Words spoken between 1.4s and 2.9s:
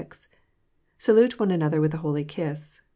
another with a holy kiss.